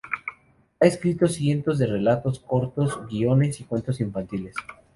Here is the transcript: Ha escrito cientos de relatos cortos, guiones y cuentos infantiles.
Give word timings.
Ha 0.79 0.87
escrito 0.87 1.27
cientos 1.27 1.77
de 1.77 1.85
relatos 1.85 2.39
cortos, 2.39 3.05
guiones 3.07 3.61
y 3.61 3.65
cuentos 3.65 3.99
infantiles. 4.01 4.55